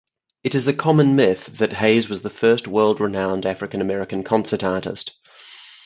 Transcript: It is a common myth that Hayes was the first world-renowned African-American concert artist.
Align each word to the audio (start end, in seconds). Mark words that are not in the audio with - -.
It 0.43 0.55
is 0.55 0.67
a 0.67 0.73
common 0.73 1.15
myth 1.15 1.45
that 1.59 1.73
Hayes 1.73 2.09
was 2.09 2.23
the 2.23 2.31
first 2.31 2.67
world-renowned 2.67 3.45
African-American 3.45 4.23
concert 4.23 4.63
artist. 4.63 5.11